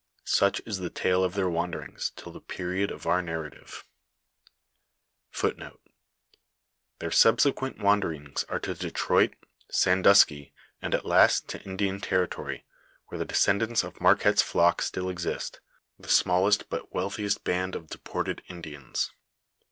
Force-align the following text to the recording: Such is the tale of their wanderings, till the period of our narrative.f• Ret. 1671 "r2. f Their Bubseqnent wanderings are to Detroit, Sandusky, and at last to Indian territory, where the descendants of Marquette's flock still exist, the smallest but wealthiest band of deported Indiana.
Such 0.25 0.61
is 0.61 0.79
the 0.79 0.89
tale 0.89 1.23
of 1.23 1.35
their 1.35 1.47
wanderings, 1.47 2.11
till 2.15 2.31
the 2.31 2.41
period 2.41 2.89
of 2.89 3.05
our 3.05 3.21
narrative.f• 3.21 3.85
Ret. 5.43 5.57
1671 6.97 6.97
"r2. 6.97 6.97
f 6.97 6.97
Their 6.97 7.09
Bubseqnent 7.79 7.83
wanderings 7.85 8.43
are 8.49 8.57
to 8.61 8.73
Detroit, 8.73 9.35
Sandusky, 9.69 10.55
and 10.81 10.95
at 10.95 11.05
last 11.05 11.47
to 11.49 11.61
Indian 11.61 11.99
territory, 12.01 12.65
where 13.09 13.19
the 13.19 13.25
descendants 13.25 13.83
of 13.83 14.01
Marquette's 14.01 14.41
flock 14.41 14.81
still 14.81 15.07
exist, 15.07 15.59
the 15.99 16.09
smallest 16.09 16.67
but 16.67 16.91
wealthiest 16.91 17.43
band 17.43 17.75
of 17.75 17.91
deported 17.91 18.41
Indiana. 18.49 18.95